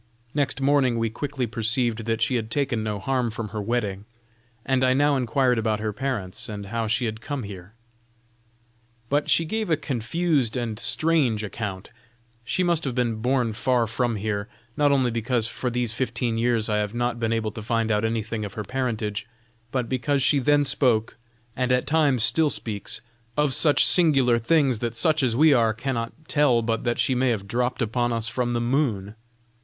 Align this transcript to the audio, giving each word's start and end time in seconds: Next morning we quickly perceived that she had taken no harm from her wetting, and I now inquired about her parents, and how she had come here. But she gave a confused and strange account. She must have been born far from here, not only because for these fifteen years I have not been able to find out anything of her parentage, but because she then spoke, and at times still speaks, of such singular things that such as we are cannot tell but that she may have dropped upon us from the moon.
Next 0.33 0.59
morning 0.59 0.97
we 0.97 1.11
quickly 1.11 1.45
perceived 1.45 2.05
that 2.05 2.23
she 2.23 2.33
had 2.33 2.49
taken 2.49 2.81
no 2.81 2.97
harm 2.97 3.29
from 3.29 3.49
her 3.49 3.61
wetting, 3.61 4.05
and 4.65 4.83
I 4.83 4.95
now 4.95 5.15
inquired 5.15 5.59
about 5.59 5.79
her 5.79 5.93
parents, 5.93 6.49
and 6.49 6.65
how 6.65 6.87
she 6.87 7.05
had 7.05 7.21
come 7.21 7.43
here. 7.43 7.73
But 9.09 9.29
she 9.29 9.45
gave 9.45 9.69
a 9.69 9.77
confused 9.77 10.57
and 10.57 10.79
strange 10.79 11.43
account. 11.43 11.91
She 12.43 12.63
must 12.63 12.83
have 12.83 12.95
been 12.95 13.17
born 13.17 13.53
far 13.53 13.85
from 13.85 14.15
here, 14.15 14.47
not 14.75 14.91
only 14.91 15.11
because 15.11 15.47
for 15.47 15.69
these 15.69 15.93
fifteen 15.93 16.35
years 16.35 16.67
I 16.67 16.77
have 16.77 16.95
not 16.95 17.19
been 17.19 17.31
able 17.31 17.51
to 17.51 17.61
find 17.61 17.91
out 17.91 18.03
anything 18.03 18.43
of 18.43 18.55
her 18.55 18.63
parentage, 18.63 19.27
but 19.71 19.87
because 19.87 20.23
she 20.23 20.39
then 20.39 20.65
spoke, 20.65 21.15
and 21.55 21.71
at 21.71 21.85
times 21.85 22.23
still 22.23 22.49
speaks, 22.49 23.01
of 23.37 23.53
such 23.53 23.85
singular 23.85 24.39
things 24.39 24.79
that 24.79 24.95
such 24.95 25.21
as 25.21 25.35
we 25.35 25.53
are 25.53 25.75
cannot 25.75 26.11
tell 26.27 26.63
but 26.63 26.85
that 26.85 26.97
she 26.97 27.13
may 27.13 27.29
have 27.29 27.47
dropped 27.47 27.83
upon 27.83 28.11
us 28.11 28.27
from 28.27 28.53
the 28.53 28.59
moon. 28.61 29.13